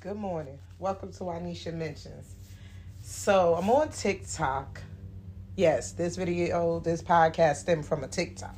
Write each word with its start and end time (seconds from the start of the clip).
Good 0.00 0.14
morning. 0.14 0.60
Welcome 0.78 1.10
to 1.14 1.24
Anisha 1.24 1.74
Mentions. 1.74 2.36
So 3.02 3.56
I'm 3.56 3.68
on 3.68 3.88
TikTok. 3.88 4.80
Yes, 5.56 5.90
this 5.90 6.14
video, 6.14 6.78
this 6.78 7.02
podcast 7.02 7.56
stemmed 7.56 7.84
from 7.84 8.04
a 8.04 8.06
TikTok. 8.06 8.54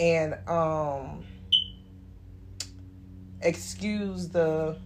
And 0.00 0.34
um 0.48 1.22
excuse 3.40 4.28
the 4.30 4.76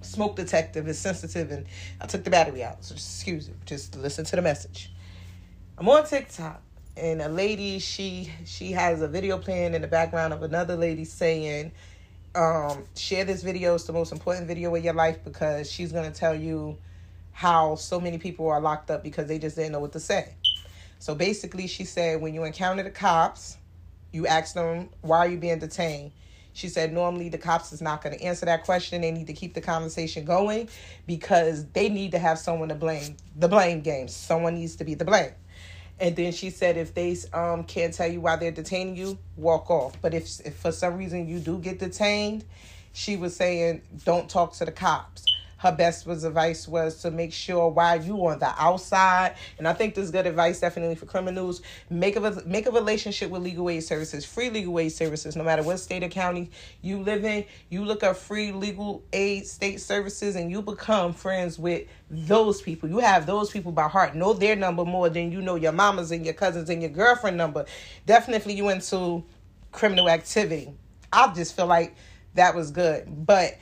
smoke 0.00 0.34
detective 0.34 0.88
is 0.88 0.98
sensitive 0.98 1.52
and 1.52 1.66
I 2.00 2.06
took 2.06 2.24
the 2.24 2.30
battery 2.30 2.64
out. 2.64 2.84
So 2.84 2.96
just 2.96 3.14
excuse 3.14 3.46
it. 3.46 3.54
Just 3.66 3.94
listen 3.94 4.24
to 4.24 4.34
the 4.34 4.42
message. 4.42 4.92
I'm 5.78 5.88
on 5.88 6.04
TikTok 6.04 6.60
and 6.96 7.22
a 7.22 7.28
lady 7.28 7.78
she 7.78 8.28
she 8.44 8.72
has 8.72 9.02
a 9.02 9.08
video 9.08 9.38
playing 9.38 9.74
in 9.74 9.82
the 9.82 9.88
background 9.88 10.32
of 10.32 10.42
another 10.42 10.74
lady 10.74 11.04
saying 11.04 11.70
um, 12.34 12.84
share 12.96 13.24
this 13.24 13.42
video. 13.42 13.74
It's 13.74 13.84
the 13.84 13.92
most 13.92 14.12
important 14.12 14.46
video 14.46 14.74
of 14.74 14.84
your 14.84 14.94
life 14.94 15.18
because 15.24 15.70
she's 15.70 15.92
going 15.92 16.10
to 16.10 16.18
tell 16.18 16.34
you 16.34 16.76
how 17.32 17.74
so 17.74 18.00
many 18.00 18.18
people 18.18 18.48
are 18.48 18.60
locked 18.60 18.90
up 18.90 19.02
because 19.02 19.26
they 19.28 19.38
just 19.38 19.56
didn't 19.56 19.72
know 19.72 19.80
what 19.80 19.92
to 19.92 20.00
say. 20.00 20.34
So 20.98 21.14
basically 21.14 21.66
she 21.66 21.84
said 21.84 22.20
when 22.20 22.32
you 22.32 22.44
encounter 22.44 22.82
the 22.82 22.90
cops 22.90 23.58
you 24.12 24.26
ask 24.28 24.54
them 24.54 24.88
why 25.00 25.18
are 25.18 25.28
you 25.28 25.36
being 25.36 25.58
detained? 25.58 26.12
She 26.52 26.68
said 26.68 26.92
normally 26.92 27.28
the 27.28 27.38
cops 27.38 27.72
is 27.72 27.82
not 27.82 28.02
going 28.02 28.16
to 28.16 28.24
answer 28.24 28.46
that 28.46 28.64
question. 28.64 29.00
They 29.00 29.10
need 29.10 29.26
to 29.26 29.32
keep 29.32 29.54
the 29.54 29.60
conversation 29.60 30.24
going 30.24 30.68
because 31.04 31.66
they 31.72 31.88
need 31.88 32.12
to 32.12 32.18
have 32.20 32.38
someone 32.38 32.68
to 32.68 32.76
blame. 32.76 33.16
The 33.34 33.48
blame 33.48 33.80
game. 33.80 34.06
Someone 34.06 34.54
needs 34.54 34.76
to 34.76 34.84
be 34.84 34.94
the 34.94 35.04
blame 35.04 35.32
and 36.00 36.16
then 36.16 36.32
she 36.32 36.50
said, 36.50 36.76
if 36.76 36.94
they 36.94 37.16
um, 37.32 37.64
can't 37.64 37.94
tell 37.94 38.10
you 38.10 38.20
why 38.20 38.36
they're 38.36 38.50
detaining 38.50 38.96
you, 38.96 39.18
walk 39.36 39.70
off. 39.70 39.96
But 40.02 40.14
if, 40.14 40.40
if 40.44 40.56
for 40.56 40.72
some 40.72 40.96
reason 40.96 41.28
you 41.28 41.38
do 41.38 41.58
get 41.58 41.78
detained, 41.78 42.44
she 42.92 43.16
was 43.16 43.34
saying, 43.36 43.82
don't 44.04 44.28
talk 44.28 44.54
to 44.54 44.64
the 44.64 44.72
cops 44.72 45.24
her 45.64 45.72
best 45.72 46.06
was 46.06 46.24
advice 46.24 46.68
was 46.68 47.00
to 47.00 47.10
make 47.10 47.32
sure 47.32 47.70
while 47.70 48.00
you 48.00 48.14
on 48.26 48.38
the 48.38 48.52
outside, 48.62 49.34
and 49.56 49.66
I 49.66 49.72
think 49.72 49.94
this 49.94 50.04
is 50.04 50.10
good 50.10 50.26
advice 50.26 50.60
definitely 50.60 50.94
for 50.94 51.06
criminals. 51.06 51.62
Make 51.88 52.16
a 52.16 52.42
make 52.44 52.66
a 52.66 52.70
relationship 52.70 53.30
with 53.30 53.42
legal 53.42 53.70
aid 53.70 53.82
services, 53.82 54.26
free 54.26 54.50
legal 54.50 54.78
aid 54.78 54.90
services, 54.90 55.36
no 55.36 55.42
matter 55.42 55.62
what 55.62 55.78
state 55.78 56.04
or 56.04 56.08
county 56.08 56.50
you 56.82 57.00
live 57.00 57.24
in. 57.24 57.46
You 57.70 57.82
look 57.86 58.02
up 58.02 58.18
free 58.18 58.52
legal 58.52 59.02
aid 59.14 59.46
state 59.46 59.80
services, 59.80 60.36
and 60.36 60.50
you 60.50 60.60
become 60.60 61.14
friends 61.14 61.58
with 61.58 61.88
those 62.10 62.60
people. 62.60 62.90
You 62.90 62.98
have 62.98 63.24
those 63.24 63.50
people 63.50 63.72
by 63.72 63.88
heart. 63.88 64.14
Know 64.14 64.34
their 64.34 64.56
number 64.56 64.84
more 64.84 65.08
than 65.08 65.32
you 65.32 65.40
know 65.40 65.54
your 65.54 65.72
mamas 65.72 66.10
and 66.10 66.26
your 66.26 66.34
cousins 66.34 66.68
and 66.68 66.82
your 66.82 66.90
girlfriend 66.90 67.38
number. 67.38 67.64
Definitely, 68.04 68.52
you 68.52 68.68
into 68.68 69.24
criminal 69.72 70.10
activity. 70.10 70.74
I 71.10 71.32
just 71.32 71.56
feel 71.56 71.66
like 71.66 71.94
that 72.34 72.54
was 72.54 72.70
good, 72.70 73.26
but 73.26 73.56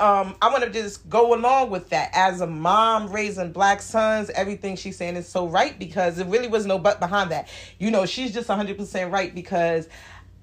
um, 0.00 0.34
I 0.42 0.48
want 0.50 0.64
to 0.64 0.70
just 0.70 1.08
go 1.08 1.34
along 1.34 1.70
with 1.70 1.90
that. 1.90 2.10
As 2.12 2.40
a 2.40 2.46
mom 2.46 3.12
raising 3.12 3.52
black 3.52 3.80
sons, 3.82 4.30
everything 4.30 4.74
she's 4.76 4.96
saying 4.96 5.16
is 5.16 5.28
so 5.28 5.46
right 5.46 5.78
because 5.78 6.18
it 6.18 6.26
really 6.26 6.48
was 6.48 6.66
no 6.66 6.78
but 6.78 6.98
behind 6.98 7.30
that. 7.30 7.48
You 7.78 7.90
know, 7.90 8.06
she's 8.06 8.32
just 8.32 8.48
100% 8.48 9.12
right 9.12 9.34
because 9.34 9.88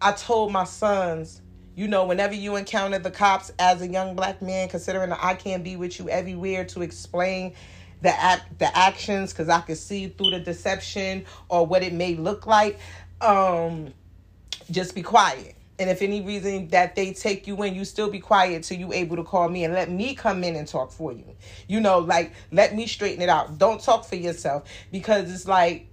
I 0.02 0.14
told 0.14 0.54
my 0.54 0.64
sons, 0.64 1.42
you 1.76 1.88
know, 1.88 2.06
whenever 2.06 2.34
you 2.34 2.56
encounter 2.56 3.00
the 3.00 3.12
cops 3.12 3.52
as 3.60 3.82
a 3.82 3.88
young 3.88 4.16
black 4.16 4.42
man, 4.42 4.70
considering 4.70 5.10
that 5.10 5.20
I 5.22 5.34
can't 5.34 5.64
be 5.64 5.76
with 5.76 6.00
you 6.00 6.10
everywhere 6.10 6.64
to 6.66 6.82
explain 6.82 7.54
the 8.02 8.18
act, 8.18 8.60
the 8.60 8.78
actions, 8.78 9.34
because 9.34 9.50
I 9.50 9.60
can 9.62 9.76
see 9.76 10.08
through 10.08 10.32
the 10.32 10.40
deception 10.40 11.26
or 11.50 11.66
what 11.66 11.84
it 11.84 11.92
may 11.92 12.16
look 12.16 12.48
like, 12.48 12.80
um, 13.20 13.94
just 14.72 14.96
be 14.96 15.02
quiet 15.02 15.59
and 15.80 15.90
if 15.90 16.02
any 16.02 16.22
reason 16.22 16.68
that 16.70 16.96
they 16.96 17.14
take 17.14 17.48
you 17.48 17.62
in, 17.64 17.74
you 17.74 17.86
still 17.86 18.10
be 18.10 18.20
quiet 18.20 18.64
till 18.64 18.78
you 18.78 18.92
able 18.92 19.16
to 19.16 19.24
call 19.24 19.48
me 19.48 19.64
and 19.64 19.74
let 19.74 19.90
me 19.90 20.14
come 20.14 20.44
in 20.44 20.56
and 20.56 20.68
talk 20.68 20.92
for 20.92 21.14
you. 21.14 21.36
You 21.68 21.80
know, 21.80 22.00
like 22.00 22.34
let 22.52 22.76
me 22.76 22.86
straighten 22.86 23.22
it 23.22 23.30
out. 23.30 23.58
Don't 23.58 23.82
talk 23.82 24.06
for 24.06 24.18
yourself 24.18 24.70
because 24.92 25.34
it's 25.34 25.48
like 25.48 25.88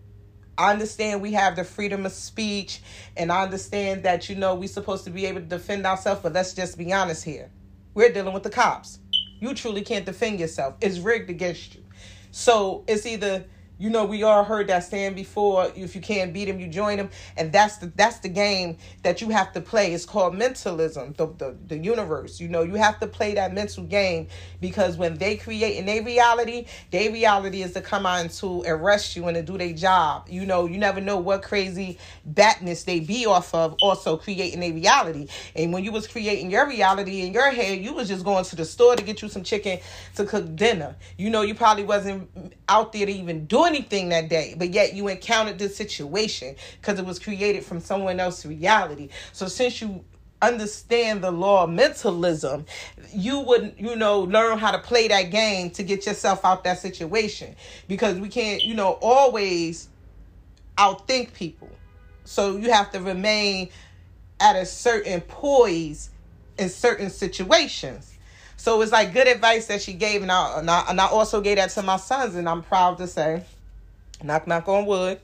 I 0.59 0.73
understand 0.73 1.23
we 1.23 1.33
have 1.33 1.55
the 1.55 1.65
freedom 1.65 2.05
of 2.05 2.13
speech 2.13 2.81
and 3.17 3.31
I 3.31 3.45
understand 3.45 4.03
that 4.03 4.29
you 4.29 4.35
know 4.35 4.55
we're 4.55 4.69
supposed 4.69 5.05
to 5.05 5.11
be 5.11 5.27
able 5.27 5.41
to 5.41 5.47
defend 5.47 5.87
ourselves, 5.87 6.21
but 6.23 6.33
let's 6.33 6.53
just 6.53 6.77
be 6.77 6.93
honest 6.93 7.25
here. 7.25 7.51
We're 7.95 8.13
dealing 8.13 8.35
with 8.35 8.43
the 8.43 8.51
cops. 8.51 8.99
You 9.39 9.55
truly 9.55 9.83
can't 9.83 10.05
defend 10.05 10.41
yourself. 10.41 10.75
It's 10.81 10.99
rigged 10.99 11.31
against 11.31 11.75
you. 11.75 11.85
So 12.31 12.85
it's 12.89 13.07
either 13.07 13.45
you 13.79 13.91
know, 13.91 14.07
we 14.07 14.23
all 14.23 14.43
heard 14.43 14.69
that 14.69 14.85
saying 14.85 15.15
before. 15.15 15.71
If 15.75 15.95
you 15.95 16.01
can't 16.01 16.33
beat 16.33 16.47
them, 16.47 16.59
you 16.59 16.69
join 16.69 16.97
them, 16.97 17.11
and 17.37 17.53
that's 17.53 17.77
the 17.77 17.93
that's 17.95 18.21
the 18.21 18.29
game 18.29 18.79
that 19.03 19.21
you 19.21 19.29
have 19.31 19.53
to 19.53 19.61
play. 19.61 19.93
It's 19.93 20.07
called 20.07 20.35
mentalism, 20.35 21.15
the 21.17 21.27
the, 21.27 21.57
the 21.67 21.77
universe. 21.77 22.41
You 22.41 22.49
know, 22.49 22.63
you 22.63 22.75
have 22.75 22.99
to 23.01 23.07
play 23.07 23.35
that 23.35 23.53
mental 23.53 23.85
game 23.85 24.29
because 24.61 24.97
when 24.97 25.19
they 25.19 25.37
create 25.37 25.77
in 25.77 25.85
their 25.85 26.03
reality, 26.03 26.67
their 26.91 27.13
reality 27.13 27.63
is 27.63 27.73
to 27.75 27.83
come 27.83 28.07
on 28.07 28.29
to 28.29 28.63
arrest 28.67 29.15
you 29.15 29.27
and 29.27 29.35
to 29.35 29.43
do 29.43 29.59
their 29.59 29.75
job. 29.75 30.27
You 30.31 30.47
know, 30.47 30.67
you 30.67 30.79
never 30.79 31.03
know 31.03 31.19
what 31.19 31.43
crazy 31.43 31.99
badness 32.25 32.85
they 32.85 33.01
be 33.01 33.27
off 33.27 33.55
of. 33.55 33.77
Also 33.83 34.17
creating 34.17 34.63
a 34.63 34.73
reality, 34.73 35.29
and 35.55 35.73
when 35.73 35.85
you 35.85 35.93
was 35.93 36.07
creating 36.07 36.51
your 36.51 36.67
reality 36.67 37.27
in 37.27 37.35
your 37.35 37.51
head, 37.51 37.79
you 37.79 37.93
was 37.93 38.09
just 38.09 38.25
going 38.25 38.45
to 38.45 38.57
the 38.57 38.65
store 38.65 38.97
to 38.97 39.03
get 39.03 39.21
you 39.21 39.29
some 39.29 39.43
chicken 39.43 39.81
to 40.15 40.25
cook 40.25 40.57
dinner. 40.57 40.97
You 41.19 41.29
know, 41.29 41.43
you 41.43 41.55
probably 41.55 41.85
wasn't 41.85 42.31
out 42.69 42.95
there 42.95 43.05
to 43.05 43.13
even 43.13 43.45
do 43.45 43.66
anything 43.67 44.09
that 44.11 44.29
day, 44.29 44.55
but 44.57 44.71
yet 44.71 44.95
you 44.95 45.09
encountered 45.09 45.59
this 45.59 45.77
situation 45.77 46.57
because 46.81 46.99
it 46.99 47.05
was 47.05 47.19
created 47.19 47.65
from 47.65 47.81
someone 47.81 48.21
else's 48.21 48.47
reality. 48.47 49.09
So 49.33 49.49
since 49.49 49.81
you 49.81 50.05
understand 50.43 51.23
the 51.23 51.31
law 51.31 51.65
of 51.65 51.71
mentalism, 51.71 52.67
you 53.13 53.41
would, 53.41 53.75
you 53.79 53.97
know, 53.97 54.21
learn 54.21 54.59
how 54.59 54.71
to 54.71 54.79
play 54.79 55.09
that 55.09 55.31
game 55.31 55.71
to 55.71 55.83
get 55.83 56.07
yourself 56.07 56.45
out 56.45 56.65
that 56.65 56.79
situation. 56.79 57.57
Because 57.89 58.19
we 58.19 58.29
can't, 58.29 58.63
you 58.63 58.75
know, 58.75 58.99
always 59.01 59.89
outthink 60.77 61.33
people. 61.33 61.71
So 62.25 62.57
you 62.57 62.71
have 62.71 62.91
to 62.93 63.01
remain 63.01 63.71
at 64.41 64.57
a 64.57 64.67
certain 64.67 65.21
poise 65.23 66.11
in 66.59 66.69
certain 66.69 67.11
situations. 67.11 68.13
So 68.59 68.81
it's 68.83 68.93
like 68.93 69.13
good 69.13 69.29
advice 69.29 69.67
that 69.67 69.83
she 69.83 69.93
gave, 69.93 70.23
and 70.23 70.33
I, 70.33 70.59
and 70.59 70.71
I, 70.71 70.85
and 70.89 71.01
I 71.01 71.07
also 71.07 71.41
gave 71.41 71.57
that 71.57 71.71
to 71.71 71.83
my 71.83 71.97
sons, 71.97 72.35
and 72.35 72.49
I'm 72.49 72.63
proud 72.63 72.99
to 72.99 73.07
say 73.07 73.45
Knock, 74.23 74.47
knock 74.47 74.67
on 74.69 74.87
wood. 74.87 75.21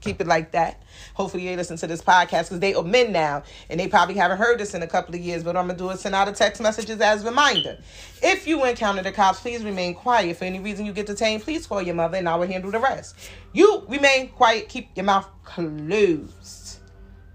Keep 0.00 0.20
it 0.20 0.26
like 0.26 0.52
that. 0.52 0.82
Hopefully 1.14 1.46
they 1.46 1.56
listen 1.56 1.78
to 1.78 1.86
this 1.86 2.02
podcast 2.02 2.44
because 2.44 2.60
they 2.60 2.74
are 2.74 2.82
men 2.82 3.10
now 3.10 3.42
and 3.70 3.80
they 3.80 3.88
probably 3.88 4.14
haven't 4.14 4.36
heard 4.36 4.58
this 4.58 4.74
in 4.74 4.82
a 4.82 4.86
couple 4.86 5.14
of 5.14 5.20
years. 5.20 5.42
But 5.42 5.56
I'm 5.56 5.66
gonna 5.66 5.78
do 5.78 5.88
is 5.90 6.00
send 6.00 6.14
out 6.14 6.28
a 6.28 6.32
text 6.32 6.60
messages 6.60 7.00
as 7.00 7.22
a 7.22 7.26
reminder. 7.26 7.78
If 8.22 8.46
you 8.46 8.64
encounter 8.64 9.02
the 9.02 9.12
cops, 9.12 9.40
please 9.40 9.64
remain 9.64 9.94
quiet. 9.94 10.36
For 10.36 10.44
any 10.44 10.60
reason 10.60 10.84
you 10.84 10.92
get 10.92 11.06
detained, 11.06 11.42
please 11.42 11.66
call 11.66 11.80
your 11.80 11.94
mother 11.94 12.18
and 12.18 12.28
I 12.28 12.34
will 12.36 12.46
handle 12.46 12.70
the 12.70 12.80
rest. 12.80 13.16
You 13.54 13.84
remain 13.88 14.28
quiet. 14.28 14.68
Keep 14.68 14.90
your 14.94 15.04
mouth 15.04 15.28
closed. 15.42 16.80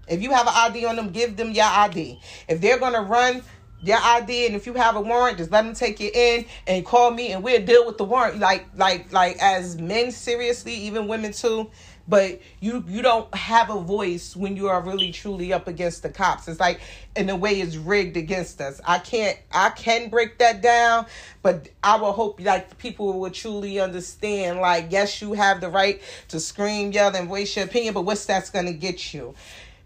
If 0.06 0.22
you 0.22 0.32
have 0.32 0.46
an 0.46 0.54
ID 0.56 0.84
on 0.86 0.96
them, 0.96 1.10
give 1.10 1.36
them 1.36 1.50
your 1.50 1.66
ID. 1.66 2.20
If 2.48 2.60
they're 2.60 2.78
gonna 2.78 3.02
run 3.02 3.42
your 3.82 3.98
ID, 4.00 4.46
and 4.46 4.54
if 4.54 4.66
you 4.66 4.74
have 4.74 4.96
a 4.96 5.00
warrant, 5.00 5.38
just 5.38 5.50
let 5.50 5.64
them 5.64 5.74
take 5.74 6.00
you 6.00 6.10
in 6.12 6.44
and 6.66 6.84
call 6.84 7.10
me, 7.10 7.32
and 7.32 7.42
we'll 7.42 7.64
deal 7.64 7.86
with 7.86 7.98
the 7.98 8.04
warrant. 8.04 8.38
Like, 8.38 8.66
like, 8.76 9.12
like 9.12 9.38
as 9.40 9.78
men, 9.78 10.10
seriously, 10.10 10.74
even 10.74 11.08
women 11.08 11.32
too. 11.32 11.70
But 12.08 12.40
you 12.58 12.82
you 12.88 13.02
don't 13.02 13.32
have 13.32 13.70
a 13.70 13.78
voice 13.78 14.34
when 14.34 14.56
you 14.56 14.66
are 14.66 14.82
really 14.82 15.12
truly 15.12 15.52
up 15.52 15.68
against 15.68 16.02
the 16.02 16.08
cops. 16.08 16.48
It's 16.48 16.58
like 16.58 16.80
in 17.14 17.30
a 17.30 17.36
way 17.36 17.60
it's 17.60 17.76
rigged 17.76 18.16
against 18.16 18.60
us. 18.60 18.80
I 18.84 18.98
can't 18.98 19.38
I 19.52 19.70
can 19.70 20.08
break 20.08 20.38
that 20.38 20.60
down, 20.60 21.06
but 21.40 21.68
I 21.84 21.96
will 21.96 22.10
hope 22.10 22.40
like 22.40 22.78
people 22.78 23.20
will 23.20 23.30
truly 23.30 23.78
understand. 23.78 24.58
Like, 24.58 24.86
yes, 24.90 25.22
you 25.22 25.34
have 25.34 25.60
the 25.60 25.68
right 25.68 26.02
to 26.28 26.40
scream, 26.40 26.90
yell, 26.90 27.14
and 27.14 27.28
voice 27.28 27.54
your 27.54 27.66
opinion, 27.66 27.94
but 27.94 28.02
what's 28.02 28.26
that's 28.26 28.50
gonna 28.50 28.72
get 28.72 29.14
you? 29.14 29.34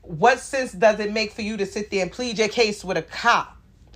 What 0.01 0.41
sense 0.41 0.73
does 0.73 1.01
it 1.01 1.13
make 1.13 1.33
for 1.33 1.43
you 1.43 1.59
to 1.59 1.67
sit 1.67 1.91
there 1.91 2.03
and 2.03 2.13
plead 2.13 2.39
your 2.39 2.49
case 2.49 2.83
with 2.85 2.97
a 2.97 3.03
cop? 3.03 3.54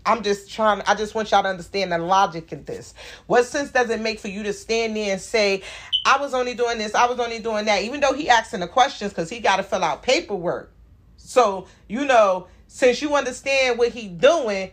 I'm 0.08 0.22
just 0.22 0.50
trying, 0.50 0.80
I 0.86 0.94
just 0.94 1.14
want 1.14 1.30
y'all 1.30 1.42
to 1.42 1.50
understand 1.50 1.92
the 1.92 1.98
logic 1.98 2.50
in 2.50 2.64
this. 2.64 2.94
What 3.26 3.44
sense 3.44 3.70
does 3.70 3.90
it 3.90 4.00
make 4.00 4.18
for 4.18 4.28
you 4.28 4.42
to 4.44 4.54
stand 4.54 4.96
there 4.96 5.12
and 5.12 5.20
say, 5.20 5.62
I 6.06 6.18
was 6.18 6.32
only 6.32 6.54
doing 6.54 6.78
this, 6.78 6.94
I 6.94 7.06
was 7.06 7.20
only 7.20 7.40
doing 7.40 7.66
that, 7.66 7.82
even 7.82 8.00
though 8.00 8.14
he 8.14 8.30
asking 8.30 8.60
the 8.60 8.68
questions 8.68 9.12
because 9.12 9.28
he 9.28 9.38
got 9.38 9.56
to 9.56 9.62
fill 9.62 9.84
out 9.84 10.02
paperwork. 10.02 10.72
So, 11.18 11.66
you 11.90 12.06
know, 12.06 12.46
since 12.68 13.02
you 13.02 13.14
understand 13.14 13.78
what 13.78 13.90
he 13.90 14.08
doing, 14.08 14.70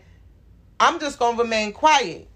I'm 0.79 1.01
just 1.01 1.19
going 1.19 1.35
to 1.35 1.43
remain 1.43 1.73
quiet 1.73 2.29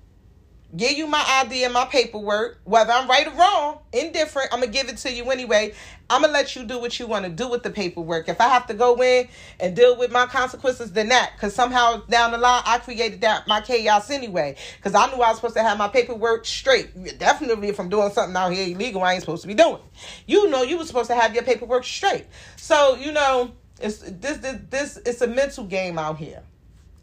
give 0.76 0.92
you 0.92 1.08
my 1.08 1.24
ID 1.28 1.64
and 1.64 1.74
my 1.74 1.86
paperwork, 1.86 2.60
whether 2.64 2.92
I'm 2.92 3.10
right 3.10 3.28
or 3.28 3.34
wrong, 3.34 3.80
indifferent, 3.92 4.50
I'm 4.52 4.60
gonna 4.60 4.72
give 4.72 4.90
it 4.90 4.98
to 4.98 5.12
you 5.12 5.30
anyway. 5.32 5.74
I'm 6.10 6.22
gonna 6.22 6.34
let 6.34 6.56
you 6.56 6.64
do 6.64 6.80
what 6.80 7.00
you 7.00 7.08
want 7.08 7.26
to 7.26 7.32
do 7.32 7.48
with 7.48 7.64
the 7.64 7.70
paperwork. 7.70 8.30
If 8.30 8.40
I 8.42 8.48
have 8.50 8.68
to 8.68 8.74
go 8.74 9.02
in 9.02 9.28
and 9.60 9.76
deal 9.76 9.98
with 9.98 10.12
my 10.12 10.26
consequences, 10.26 10.92
then 10.92 11.10
that, 11.10 11.32
because 11.36 11.54
somehow 11.54 12.02
down 12.06 12.32
the 12.32 12.38
line 12.38 12.64
I 12.66 12.80
created 12.80 13.22
that 13.22 13.48
my 13.48 13.62
chaos 13.62 14.10
anyway. 14.10 14.56
Because 14.78 14.96
I 14.96 15.08
knew 15.08 15.22
I 15.22 15.30
was 15.30 15.38
supposed 15.38 15.56
to 15.56 15.64
have 15.64 15.78
my 15.78 15.88
paperwork 15.88 16.46
straight. 16.46 17.18
Definitely, 17.18 17.70
if 17.70 17.80
I'm 17.80 17.90
doing 17.90 18.12
something 18.12 18.36
out 18.36 18.54
here 18.54 18.76
illegal, 18.76 19.04
I 19.04 19.14
ain't 19.14 19.22
supposed 19.22 19.42
to 19.44 19.48
be 19.48 19.54
doing. 19.54 19.82
You 20.28 20.50
know, 20.50 20.64
you 20.64 20.78
were 20.78 20.86
supposed 20.86 21.10
to 21.10 21.16
have 21.16 21.34
your 21.34 21.44
paperwork 21.44 21.84
straight. 21.84 22.26
So 22.58 22.96
you 22.96 23.12
know, 23.12 23.52
it's 23.82 24.00
this 24.00 24.38
this 24.38 24.58
this 24.70 24.98
it's 25.06 25.22
a 25.22 25.28
mental 25.28 25.66
game 25.66 25.98
out 25.98 26.18
here. 26.18 26.44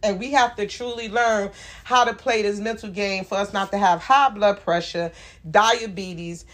And 0.02 0.18
we 0.20 0.32
have 0.32 0.54
to 0.56 0.66
truly 0.66 1.08
learn 1.08 1.50
how 1.84 2.04
to 2.04 2.12
play 2.12 2.42
this 2.42 2.60
mental 2.60 2.90
game 2.90 3.24
for 3.24 3.36
us 3.36 3.52
not 3.52 3.70
to 3.72 3.78
have 3.78 4.00
high 4.00 4.30
blood 4.30 4.60
pressure, 4.60 5.10
diabetes, 5.50 6.44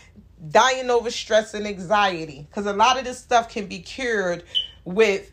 dying 0.51 0.91
over 0.91 1.11
stress 1.11 1.55
and 1.55 1.67
anxiety. 1.67 2.47
Because 2.49 2.67
a 2.67 2.73
lot 2.73 2.99
of 2.99 3.05
this 3.05 3.19
stuff 3.19 3.49
can 3.49 3.67
be 3.67 3.81
cured 3.81 4.45
with 4.85 5.31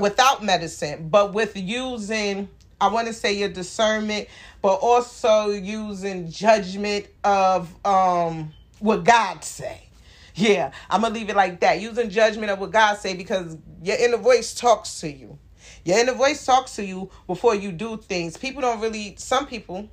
without 0.00 0.42
medicine, 0.42 1.08
but 1.08 1.32
with 1.32 1.56
using 1.56 2.48
I 2.80 2.88
want 2.88 3.06
to 3.06 3.14
say 3.14 3.32
your 3.32 3.48
discernment, 3.48 4.28
but 4.60 4.74
also 4.74 5.50
using 5.50 6.30
judgment 6.30 7.06
of 7.22 7.74
um 7.84 8.52
what 8.80 9.04
God 9.04 9.44
say. 9.44 9.88
Yeah, 10.34 10.72
I'm 10.90 11.02
gonna 11.02 11.14
leave 11.14 11.30
it 11.30 11.36
like 11.36 11.60
that. 11.60 11.80
Using 11.80 12.10
judgment 12.10 12.50
of 12.50 12.58
what 12.58 12.72
God 12.72 12.98
say 12.98 13.14
because 13.14 13.56
your 13.82 13.96
inner 13.96 14.16
voice 14.16 14.54
talks 14.54 15.00
to 15.00 15.10
you. 15.10 15.38
Your 15.84 15.98
inner 15.98 16.14
voice 16.14 16.44
talks 16.44 16.76
to 16.76 16.84
you 16.84 17.10
before 17.26 17.54
you 17.54 17.70
do 17.70 17.96
things. 17.98 18.36
People 18.36 18.62
don't 18.62 18.80
really. 18.80 19.14
Some 19.18 19.46
people. 19.46 19.88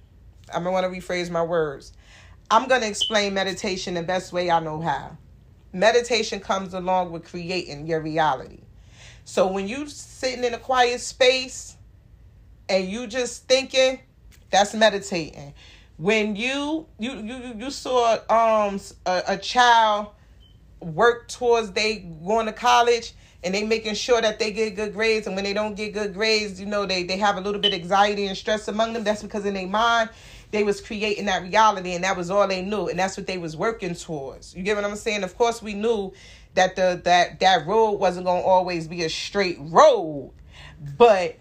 I'm 0.54 0.64
want 0.66 0.86
to 0.86 0.90
rephrase 0.90 1.30
my 1.30 1.44
words. 1.44 1.94
I'm 2.50 2.68
gonna 2.68 2.86
explain 2.86 3.34
meditation 3.34 3.94
the 3.94 4.04
best 4.04 4.34
way 4.34 4.52
I 4.52 4.60
know 4.60 4.82
how. 4.82 5.18
Meditation 5.72 6.42
comes 6.42 6.74
along 6.74 7.12
with 7.12 7.24
creating 7.24 7.88
your 7.88 8.02
reality. 8.02 8.64
So 9.24 9.48
when 9.48 9.68
you 9.68 9.88
sitting 9.88 10.44
in 10.44 10.54
a 10.54 10.58
quiet 10.58 11.00
space 11.00 11.78
and 12.68 12.88
you 12.90 13.08
just 13.08 13.48
thinking, 13.48 14.00
that's 14.50 14.74
meditating. 14.74 15.54
When 15.98 16.36
you 16.36 16.88
you 17.00 17.14
you 17.22 17.56
you 17.58 17.72
saw 17.72 18.18
um 18.30 18.80
a, 19.06 19.24
a 19.30 19.38
child 19.38 20.08
work 20.82 21.28
towards 21.28 21.72
they 21.72 22.00
going 22.00 22.48
to 22.48 22.54
college 22.54 23.14
and 23.44 23.56
they 23.56 23.64
making 23.64 23.96
sure 23.96 24.22
that 24.22 24.40
they 24.40 24.52
get 24.52 24.76
good 24.76 24.94
grades. 24.94 25.28
And 25.28 25.36
when 25.36 25.44
they 25.46 25.54
don't 25.54 25.76
get 25.76 25.94
good 25.94 26.14
grades 26.14 26.60
you 26.60 26.66
know 26.66 26.86
they 26.86 27.04
they 27.04 27.18
have 27.18 27.38
a 27.38 27.42
little 27.42 27.60
bit 27.60 27.74
of 27.74 27.80
anxiety 27.80 28.28
and 28.28 28.38
stress 28.38 28.68
among 28.68 28.94
them. 28.94 29.04
That's 29.04 29.22
because 29.22 29.46
in 29.46 29.54
their 29.54 29.68
mind 29.68 30.10
they 30.52 30.64
was 30.64 30.82
creating 30.82 31.26
that 31.26 31.44
reality. 31.44 31.94
And 31.94 32.04
that 32.04 32.18
was 32.18 32.30
all 32.30 32.48
they 32.48 32.62
knew. 32.62 32.88
And 32.88 33.00
that's 33.00 33.18
what 33.18 33.28
they 33.28 33.38
was 33.38 33.56
working 33.56 33.96
towards. 33.96 34.56
You 34.56 34.64
get 34.64 34.76
what 34.76 34.86
i'm 34.86 34.96
saying? 34.96 35.24
Of 35.24 35.38
course 35.38 35.62
we 35.62 35.74
knew 35.74 36.14
that 36.54 36.76
the 36.76 37.02
that 37.04 37.40
that 37.40 37.66
road 37.66 37.94
wasn't 37.94 38.26
going 38.26 38.42
to 38.42 38.48
always 38.48 38.88
be 38.88 39.04
a 39.04 39.10
straight 39.10 39.58
road. 39.60 40.34
But 40.98 41.38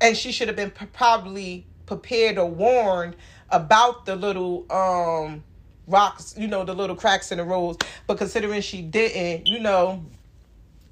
and 0.00 0.16
she 0.16 0.32
should 0.32 0.48
have 0.48 0.56
been 0.56 0.70
probably 0.70 1.66
prepared 1.86 2.38
or 2.38 2.46
warned 2.50 3.16
about 3.50 4.06
the 4.06 4.16
little 4.16 4.70
um 4.70 5.44
rocks, 5.86 6.34
you 6.36 6.48
know, 6.48 6.64
the 6.64 6.74
little 6.74 6.96
cracks 6.96 7.30
in 7.32 7.38
the 7.38 7.44
roads. 7.44 7.78
But 8.06 8.18
considering 8.18 8.60
she 8.60 8.82
didn't, 8.82 9.46
you 9.46 9.60
know, 9.60 10.04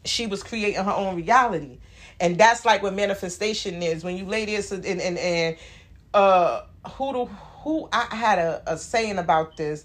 she 0.04 0.26
was 0.26 0.42
creating 0.42 0.82
her 0.84 0.92
own 0.92 1.16
reality. 1.16 1.78
And 2.20 2.38
that's 2.38 2.64
like 2.64 2.82
what 2.82 2.94
manifestation 2.94 3.82
is. 3.82 4.04
When 4.04 4.16
you 4.16 4.24
lay 4.24 4.44
this 4.44 4.72
and 4.72 4.84
and, 4.84 5.18
and 5.18 5.56
uh 6.14 6.62
who 6.92 7.12
do 7.12 7.24
who 7.26 7.88
I 7.92 8.14
had 8.14 8.38
a, 8.38 8.62
a 8.66 8.78
saying 8.78 9.18
about 9.18 9.56
this, 9.56 9.84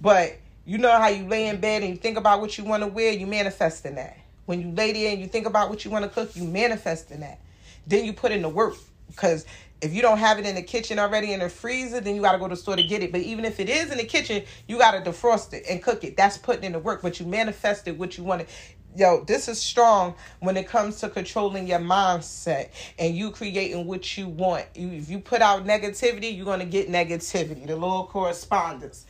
but 0.00 0.36
you 0.64 0.78
know 0.78 0.90
how 0.92 1.08
you 1.08 1.26
lay 1.26 1.48
in 1.48 1.60
bed 1.60 1.82
and 1.82 1.90
you 1.92 1.96
think 1.96 2.16
about 2.18 2.40
what 2.40 2.56
you 2.58 2.64
want 2.64 2.82
to 2.82 2.88
wear, 2.88 3.12
you 3.12 3.26
manifesting 3.26 3.96
that. 3.96 4.16
When 4.46 4.60
you 4.60 4.70
lay 4.70 4.92
there 4.92 5.12
and 5.12 5.20
you 5.20 5.26
think 5.26 5.46
about 5.46 5.68
what 5.70 5.84
you 5.84 5.90
want 5.90 6.04
to 6.04 6.10
cook, 6.10 6.36
you 6.36 6.44
manifesting 6.44 7.20
that. 7.20 7.40
Then 7.86 8.04
you 8.04 8.12
put 8.12 8.32
in 8.32 8.42
the 8.42 8.48
work 8.48 8.74
because 9.08 9.46
if 9.80 9.94
you 9.94 10.02
don't 10.02 10.18
have 10.18 10.38
it 10.38 10.46
in 10.46 10.54
the 10.54 10.62
kitchen 10.62 10.98
already 10.98 11.32
in 11.32 11.40
the 11.40 11.48
freezer, 11.48 12.00
then 12.00 12.16
you 12.16 12.22
got 12.22 12.32
to 12.32 12.38
go 12.38 12.48
to 12.48 12.54
the 12.54 12.60
store 12.60 12.76
to 12.76 12.82
get 12.82 13.02
it. 13.02 13.12
But 13.12 13.22
even 13.22 13.44
if 13.44 13.60
it 13.60 13.68
is 13.68 13.90
in 13.90 13.98
the 13.98 14.04
kitchen, 14.04 14.42
you 14.66 14.78
got 14.78 14.92
to 14.92 15.10
defrost 15.10 15.52
it 15.54 15.64
and 15.68 15.82
cook 15.82 16.04
it. 16.04 16.16
That's 16.16 16.38
putting 16.38 16.64
in 16.64 16.72
the 16.72 16.78
work, 16.78 17.02
but 17.02 17.20
you 17.20 17.26
manifested 17.26 17.98
what 17.98 18.18
you 18.18 18.24
wanted. 18.24 18.48
Yo, 18.96 19.22
this 19.24 19.48
is 19.48 19.60
strong 19.60 20.14
when 20.40 20.56
it 20.56 20.66
comes 20.66 20.98
to 21.00 21.08
controlling 21.08 21.66
your 21.66 21.78
mindset 21.78 22.70
and 22.98 23.14
you 23.14 23.30
creating 23.30 23.86
what 23.86 24.16
you 24.16 24.26
want. 24.26 24.64
You, 24.74 24.90
if 24.90 25.10
you 25.10 25.20
put 25.20 25.42
out 25.42 25.66
negativity, 25.66 26.34
you're 26.34 26.46
going 26.46 26.60
to 26.60 26.66
get 26.66 26.88
negativity. 26.88 27.66
The 27.66 27.76
law 27.76 28.04
of 28.04 28.08
correspondence. 28.08 29.06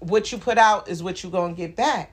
What 0.00 0.32
you 0.32 0.38
put 0.38 0.58
out 0.58 0.88
is 0.88 1.02
what 1.02 1.22
you're 1.22 1.32
going 1.32 1.54
to 1.54 1.56
get 1.56 1.76
back. 1.76 2.12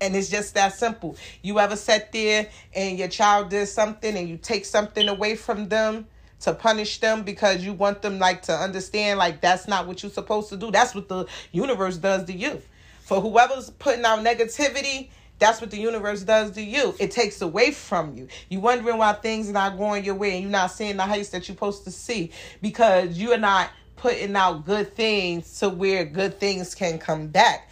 And 0.00 0.14
it's 0.16 0.28
just 0.28 0.54
that 0.54 0.74
simple. 0.74 1.16
You 1.40 1.60
ever 1.60 1.76
sat 1.76 2.12
there 2.12 2.50
and 2.74 2.98
your 2.98 3.08
child 3.08 3.48
did 3.48 3.66
something 3.66 4.14
and 4.16 4.28
you 4.28 4.36
take 4.36 4.64
something 4.64 5.08
away 5.08 5.36
from 5.36 5.68
them 5.68 6.06
to 6.40 6.52
punish 6.52 7.00
them 7.00 7.22
because 7.22 7.64
you 7.64 7.72
want 7.72 8.02
them 8.02 8.18
like 8.18 8.42
to 8.42 8.52
understand 8.52 9.18
like 9.18 9.40
that's 9.40 9.66
not 9.66 9.86
what 9.86 10.02
you're 10.02 10.12
supposed 10.12 10.50
to 10.50 10.56
do. 10.56 10.70
That's 10.70 10.94
what 10.94 11.08
the 11.08 11.26
universe 11.52 11.96
does 11.96 12.24
to 12.24 12.34
you. 12.34 12.60
For 13.04 13.20
whoever's 13.20 13.70
putting 13.70 14.04
out 14.04 14.18
negativity, 14.18 15.08
that's 15.38 15.60
what 15.60 15.70
the 15.70 15.78
universe 15.78 16.22
does 16.22 16.52
to 16.52 16.62
you. 16.62 16.94
It 16.98 17.10
takes 17.10 17.42
away 17.42 17.72
from 17.72 18.16
you. 18.16 18.28
You 18.48 18.60
wondering 18.60 18.98
why 18.98 19.12
things 19.14 19.50
are 19.50 19.52
not 19.52 19.76
going 19.76 20.04
your 20.04 20.14
way 20.14 20.34
and 20.34 20.42
you're 20.42 20.50
not 20.50 20.70
seeing 20.70 20.96
the 20.96 21.02
heights 21.02 21.30
that 21.30 21.48
you're 21.48 21.54
supposed 21.54 21.84
to 21.84 21.90
see 21.90 22.30
because 22.62 23.18
you're 23.18 23.38
not 23.38 23.70
putting 23.96 24.36
out 24.36 24.64
good 24.64 24.94
things 24.94 25.58
to 25.60 25.68
where 25.68 26.04
good 26.04 26.38
things 26.38 26.74
can 26.74 26.98
come 26.98 27.26
back. 27.28 27.70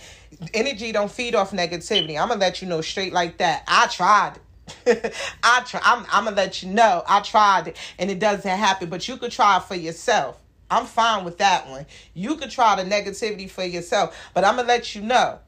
Energy 0.55 0.91
don't 0.91 1.11
feed 1.11 1.35
off 1.35 1.53
negativity. 1.53 2.21
I'm 2.21 2.29
gonna 2.29 2.41
let 2.41 2.63
you 2.63 2.69
know 2.69 2.81
straight 2.81 3.13
like 3.13 3.39
that. 3.39 3.65
I 3.69 3.87
tried. 3.87 4.39
I 4.87 5.63
try. 5.67 5.81
I'm, 5.85 6.05
I'm 6.11 6.25
gonna 6.25 6.37
let 6.37 6.63
you 6.63 6.71
know 6.71 7.05
I 7.07 7.21
tried 7.21 7.69
it 7.69 7.77
and 7.99 8.11
it 8.11 8.19
doesn't 8.19 8.51
happen. 8.51 8.89
But 8.89 9.07
you 9.09 9.17
could 9.17 9.31
try 9.31 9.61
for 9.61 9.75
yourself. 9.75 10.41
I'm 10.71 10.87
fine 10.87 11.25
with 11.25 11.39
that 11.39 11.69
one. 11.69 11.85
You 12.15 12.37
could 12.37 12.51
try 12.51 12.83
the 12.83 12.89
negativity 12.89 13.49
for 13.49 13.63
yourself, 13.63 14.17
but 14.33 14.45
I'm 14.45 14.57
gonna 14.57 14.69
let 14.69 14.95
you 14.95 15.03
know, 15.03 15.39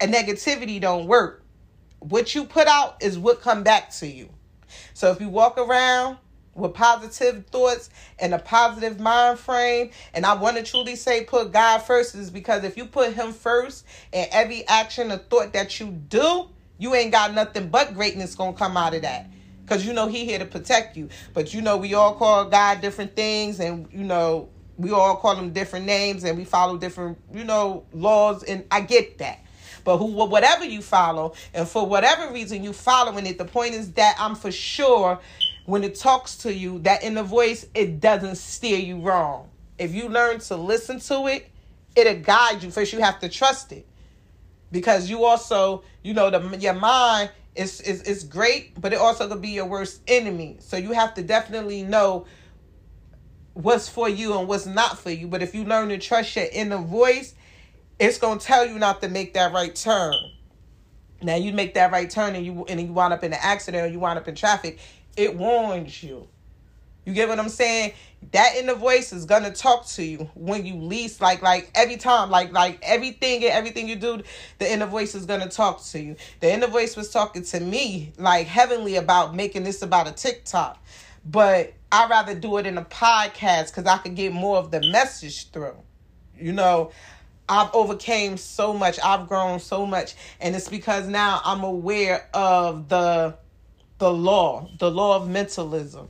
a 0.00 0.06
negativity 0.06 0.80
don't 0.80 1.06
work. 1.06 1.42
What 2.00 2.34
you 2.34 2.44
put 2.44 2.68
out 2.68 3.02
is 3.02 3.18
what 3.18 3.40
come 3.40 3.62
back 3.62 3.90
to 3.94 4.06
you. 4.06 4.30
So 4.94 5.10
if 5.10 5.20
you 5.20 5.28
walk 5.28 5.58
around 5.58 6.18
with 6.54 6.74
positive 6.74 7.46
thoughts 7.46 7.90
and 8.18 8.34
a 8.34 8.38
positive 8.38 8.98
mind 9.00 9.38
frame, 9.38 9.90
and 10.12 10.26
I 10.26 10.34
want 10.34 10.56
to 10.56 10.62
truly 10.62 10.96
say 10.96 11.24
put 11.24 11.52
God 11.52 11.78
first, 11.78 12.14
is 12.14 12.30
because 12.30 12.64
if 12.64 12.76
you 12.76 12.84
put 12.86 13.14
Him 13.14 13.32
first 13.32 13.86
in 14.12 14.26
every 14.30 14.66
action 14.68 15.10
or 15.12 15.18
thought 15.18 15.52
that 15.52 15.78
you 15.80 15.90
do, 15.90 16.48
you 16.78 16.94
ain't 16.94 17.12
got 17.12 17.34
nothing 17.34 17.68
but 17.68 17.94
greatness 17.94 18.34
gonna 18.34 18.56
come 18.56 18.76
out 18.76 18.94
of 18.94 19.02
that. 19.02 19.28
Cause 19.66 19.84
you 19.84 19.92
know 19.92 20.06
he 20.06 20.24
here 20.24 20.38
to 20.38 20.46
protect 20.46 20.96
you. 20.96 21.10
But 21.34 21.52
you 21.52 21.60
know 21.60 21.76
we 21.76 21.92
all 21.92 22.14
call 22.14 22.46
God 22.46 22.80
different 22.80 23.14
things 23.14 23.60
and 23.60 23.86
you 23.92 24.04
know 24.04 24.48
we 24.78 24.92
all 24.92 25.16
call 25.16 25.34
him 25.36 25.50
different 25.52 25.84
names 25.84 26.24
and 26.24 26.38
we 26.38 26.44
follow 26.44 26.78
different, 26.78 27.18
you 27.34 27.44
know, 27.44 27.84
laws 27.92 28.44
and 28.44 28.64
I 28.70 28.80
get 28.80 29.18
that. 29.18 29.40
But 29.84 29.98
who 29.98 30.06
whatever 30.06 30.64
you 30.64 30.82
follow 30.82 31.34
and 31.54 31.68
for 31.68 31.86
whatever 31.86 32.32
reason 32.32 32.64
you 32.64 32.72
following 32.72 33.26
it, 33.26 33.38
the 33.38 33.44
point 33.44 33.74
is 33.74 33.92
that 33.92 34.16
I'm 34.18 34.34
for 34.34 34.52
sure 34.52 35.18
when 35.66 35.84
it 35.84 35.96
talks 35.96 36.36
to 36.38 36.52
you, 36.52 36.78
that 36.80 37.02
in 37.02 37.14
the 37.14 37.22
voice, 37.22 37.66
it 37.74 38.00
doesn't 38.00 38.36
steer 38.36 38.78
you 38.78 39.00
wrong. 39.00 39.48
If 39.78 39.94
you 39.94 40.08
learn 40.08 40.40
to 40.40 40.56
listen 40.56 40.98
to 41.00 41.26
it, 41.26 41.50
it'll 41.94 42.20
guide 42.20 42.62
you. 42.62 42.70
First, 42.70 42.92
you 42.92 43.00
have 43.00 43.20
to 43.20 43.28
trust 43.28 43.72
it 43.72 43.86
because 44.70 45.08
you 45.08 45.24
also 45.24 45.82
you 46.02 46.14
know 46.14 46.30
the 46.30 46.58
your 46.58 46.74
mind 46.74 47.30
is 47.54 47.80
is 47.80 48.02
is 48.02 48.24
great 48.24 48.78
but 48.80 48.92
it 48.92 48.98
also 48.98 49.28
could 49.28 49.42
be 49.42 49.48
your 49.50 49.66
worst 49.66 50.02
enemy 50.06 50.56
so 50.60 50.76
you 50.76 50.92
have 50.92 51.14
to 51.14 51.22
definitely 51.22 51.82
know 51.82 52.26
what's 53.54 53.88
for 53.88 54.08
you 54.08 54.38
and 54.38 54.46
what's 54.46 54.66
not 54.66 54.98
for 54.98 55.10
you 55.10 55.26
but 55.26 55.42
if 55.42 55.54
you 55.54 55.64
learn 55.64 55.88
to 55.88 55.98
trust 55.98 56.36
your 56.36 56.46
inner 56.52 56.78
voice 56.78 57.34
it's 57.98 58.18
going 58.18 58.38
to 58.38 58.44
tell 58.44 58.66
you 58.66 58.78
not 58.78 59.00
to 59.02 59.08
make 59.08 59.34
that 59.34 59.52
right 59.52 59.74
turn 59.74 60.14
now 61.22 61.34
you 61.34 61.52
make 61.52 61.74
that 61.74 61.90
right 61.90 62.10
turn 62.10 62.36
and 62.36 62.44
you 62.46 62.64
and 62.68 62.80
you 62.80 62.92
wind 62.92 63.12
up 63.12 63.24
in 63.24 63.32
an 63.32 63.38
accident 63.42 63.84
or 63.84 63.88
you 63.88 63.98
wind 63.98 64.18
up 64.18 64.28
in 64.28 64.34
traffic 64.34 64.78
it 65.16 65.36
warns 65.36 66.02
you 66.02 66.28
you 67.08 67.14
get 67.14 67.30
what 67.30 67.40
I'm 67.40 67.48
saying? 67.48 67.94
That 68.32 68.56
inner 68.56 68.74
voice 68.74 69.14
is 69.14 69.24
gonna 69.24 69.50
talk 69.50 69.86
to 69.86 70.04
you 70.04 70.30
when 70.34 70.66
you 70.66 70.74
least 70.76 71.22
like 71.22 71.40
like 71.40 71.70
every 71.74 71.96
time 71.96 72.28
like 72.28 72.52
like 72.52 72.78
everything 72.82 73.42
and 73.44 73.52
everything 73.52 73.88
you 73.88 73.96
do, 73.96 74.20
the 74.58 74.70
inner 74.70 74.84
voice 74.84 75.14
is 75.14 75.24
gonna 75.24 75.48
talk 75.48 75.82
to 75.84 75.98
you. 75.98 76.16
The 76.40 76.52
inner 76.52 76.66
voice 76.66 76.98
was 76.98 77.10
talking 77.10 77.44
to 77.44 77.60
me 77.60 78.12
like 78.18 78.46
heavenly 78.46 78.96
about 78.96 79.34
making 79.34 79.64
this 79.64 79.80
about 79.80 80.06
a 80.06 80.12
TikTok, 80.12 80.84
but 81.24 81.72
I'd 81.90 82.10
rather 82.10 82.34
do 82.34 82.58
it 82.58 82.66
in 82.66 82.76
a 82.76 82.84
podcast 82.84 83.68
because 83.68 83.86
I 83.86 83.96
could 83.96 84.14
get 84.14 84.34
more 84.34 84.58
of 84.58 84.70
the 84.70 84.82
message 84.82 85.50
through. 85.50 85.76
You 86.36 86.52
know, 86.52 86.90
I've 87.48 87.70
overcame 87.74 88.36
so 88.36 88.74
much. 88.74 88.98
I've 89.02 89.28
grown 89.28 89.60
so 89.60 89.86
much, 89.86 90.14
and 90.40 90.54
it's 90.54 90.68
because 90.68 91.08
now 91.08 91.40
I'm 91.44 91.64
aware 91.64 92.28
of 92.34 92.88
the 92.88 93.36
the 93.98 94.12
law, 94.12 94.68
the 94.78 94.90
law 94.90 95.16
of 95.16 95.28
mentalism 95.28 96.08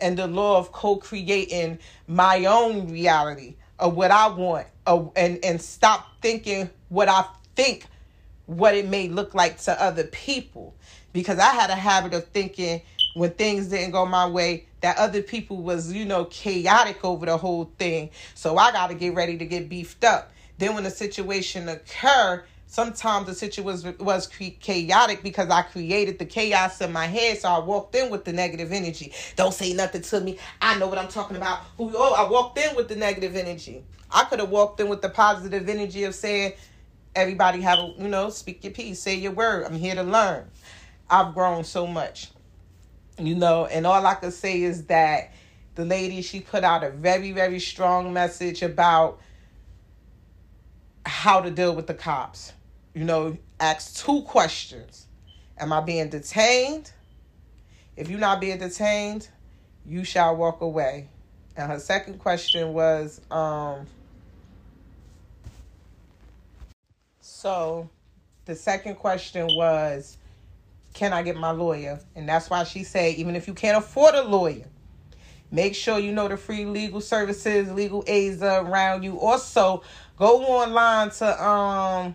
and 0.00 0.16
the 0.16 0.26
law 0.26 0.58
of 0.58 0.72
co-creating 0.72 1.78
my 2.06 2.44
own 2.44 2.90
reality 2.90 3.56
of 3.78 3.96
what 3.96 4.10
I 4.10 4.28
want 4.28 4.66
of, 4.86 5.12
and 5.16 5.38
and 5.44 5.60
stop 5.60 6.20
thinking 6.20 6.70
what 6.88 7.08
I 7.08 7.24
think 7.54 7.86
what 8.46 8.74
it 8.74 8.88
may 8.88 9.08
look 9.08 9.34
like 9.34 9.58
to 9.62 9.82
other 9.82 10.04
people. 10.04 10.74
Because 11.12 11.38
I 11.38 11.50
had 11.50 11.70
a 11.70 11.74
habit 11.76 12.14
of 12.14 12.26
thinking 12.28 12.82
when 13.14 13.30
things 13.30 13.68
didn't 13.68 13.90
go 13.90 14.06
my 14.06 14.26
way 14.26 14.66
that 14.80 14.96
other 14.96 15.22
people 15.22 15.58
was 15.58 15.92
you 15.92 16.04
know 16.04 16.24
chaotic 16.26 17.04
over 17.04 17.26
the 17.26 17.36
whole 17.36 17.70
thing. 17.78 18.10
So 18.34 18.56
I 18.56 18.72
got 18.72 18.88
to 18.88 18.94
get 18.94 19.14
ready 19.14 19.38
to 19.38 19.44
get 19.44 19.68
beefed 19.68 20.04
up 20.04 20.32
then 20.60 20.74
when 20.74 20.84
the 20.84 20.90
situation 20.90 21.68
occur 21.68 22.44
sometimes 22.70 23.26
the 23.26 23.34
situation 23.34 23.64
was 23.64 23.84
was 23.98 24.28
chaotic 24.28 25.22
because 25.22 25.50
I 25.50 25.62
created 25.62 26.18
the 26.18 26.24
chaos 26.24 26.80
in 26.80 26.92
my 26.92 27.06
head. 27.06 27.38
So 27.38 27.48
I 27.48 27.58
walked 27.58 27.94
in 27.96 28.10
with 28.10 28.24
the 28.24 28.32
negative 28.32 28.72
energy. 28.72 29.12
Don't 29.36 29.52
say 29.52 29.72
nothing 29.74 30.02
to 30.02 30.20
me. 30.20 30.38
I 30.62 30.78
know 30.78 30.86
what 30.86 30.96
I'm 30.96 31.08
talking 31.08 31.36
about. 31.36 31.60
Who? 31.76 31.90
Oh, 31.92 32.14
I 32.14 32.30
walked 32.30 32.58
in 32.58 32.76
with 32.76 32.88
the 32.88 32.96
negative 32.96 33.36
energy. 33.36 33.84
I 34.10 34.24
could 34.24 34.38
have 34.38 34.50
walked 34.50 34.80
in 34.80 34.88
with 34.88 35.02
the 35.02 35.08
positive 35.08 35.68
energy 35.68 36.04
of 36.04 36.14
saying, 36.14 36.52
everybody 37.14 37.60
have 37.60 37.78
a 37.78 37.94
you 37.98 38.08
know 38.08 38.30
speak 38.30 38.62
your 38.64 38.72
piece, 38.72 39.00
say 39.00 39.16
your 39.16 39.32
word. 39.32 39.64
I'm 39.64 39.74
here 39.74 39.96
to 39.96 40.04
learn. 40.04 40.48
I've 41.08 41.34
grown 41.34 41.64
so 41.64 41.88
much, 41.88 42.30
you 43.18 43.34
know, 43.34 43.66
and 43.66 43.84
all 43.84 44.06
I 44.06 44.14
could 44.14 44.32
say 44.32 44.62
is 44.62 44.84
that 44.86 45.32
the 45.74 45.84
lady 45.84 46.22
she 46.22 46.40
put 46.40 46.62
out 46.62 46.84
a 46.84 46.90
very 46.90 47.32
very 47.32 47.58
strong 47.58 48.12
message 48.12 48.62
about 48.62 49.20
how 51.20 51.40
to 51.40 51.50
deal 51.50 51.74
with 51.74 51.86
the 51.86 51.94
cops 51.94 52.52
you 52.94 53.04
know, 53.04 53.36
ask 53.58 54.04
two 54.04 54.22
questions. 54.22 55.06
Am 55.58 55.72
I 55.72 55.80
being 55.80 56.08
detained? 56.08 56.90
If 57.96 58.08
you're 58.08 58.18
not 58.18 58.40
being 58.40 58.58
detained, 58.58 59.28
you 59.86 60.04
shall 60.04 60.36
walk 60.36 60.60
away. 60.60 61.08
And 61.56 61.70
her 61.70 61.78
second 61.78 62.18
question 62.18 62.72
was, 62.72 63.20
um, 63.30 63.86
so 67.20 67.88
the 68.46 68.54
second 68.54 68.96
question 68.96 69.48
was, 69.54 70.16
can 70.94 71.12
I 71.12 71.22
get 71.22 71.36
my 71.36 71.50
lawyer? 71.50 72.00
And 72.16 72.28
that's 72.28 72.50
why 72.50 72.64
she 72.64 72.82
said, 72.82 73.14
even 73.16 73.36
if 73.36 73.46
you 73.46 73.54
can't 73.54 73.78
afford 73.78 74.14
a 74.14 74.22
lawyer, 74.22 74.66
make 75.52 75.74
sure 75.74 75.98
you 75.98 76.12
know 76.12 76.26
the 76.26 76.36
free 76.36 76.64
legal 76.64 77.00
services, 77.00 77.70
legal 77.70 78.02
aids 78.06 78.42
around 78.42 79.02
you. 79.02 79.18
Also, 79.20 79.82
go 80.20 80.44
online 80.44 81.10
to 81.10 81.44
um 81.44 82.14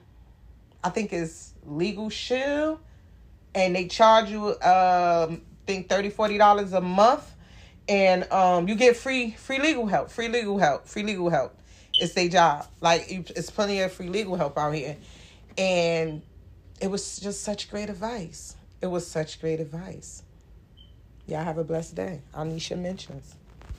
I 0.83 0.89
think 0.89 1.12
it's 1.12 1.53
Legal 1.65 2.12
Shield, 2.12 2.79
and 3.55 3.75
they 3.75 3.88
charge 3.88 4.29
you 4.29 4.50
um 4.50 4.55
I 4.62 5.41
think 5.65 5.89
30 5.89 6.12
40 6.12 6.38
dollars 6.38 6.74
a 6.74 6.81
month. 6.81 7.31
And 7.89 8.31
um 8.31 8.67
you 8.69 8.75
get 8.75 8.95
free 8.95 9.31
free 9.31 9.59
legal 9.59 9.88
help 9.88 10.09
free 10.09 10.29
legal 10.29 10.57
help 10.57 10.88
free 10.88 11.03
legal 11.03 11.29
help. 11.29 11.57
It's 12.00 12.13
their 12.13 12.29
job. 12.29 12.67
Like 12.79 13.05
it's 13.09 13.50
plenty 13.50 13.81
of 13.81 13.91
free 13.91 14.09
legal 14.09 14.35
help 14.35 14.57
out 14.57 14.74
here. 14.74 14.97
And 15.57 16.21
it 16.79 16.91
was 16.91 17.17
just 17.17 17.43
such 17.43 17.71
great 17.71 17.89
advice. 17.89 18.55
It 18.81 18.88
was 18.88 19.07
such 19.07 19.41
great 19.41 19.59
advice. 19.59 20.21
Y'all 21.25 21.43
have 21.43 21.57
a 21.57 21.63
blessed 21.63 21.95
day. 21.95 22.21
Anisha 22.35 22.77
mentions 22.77 23.35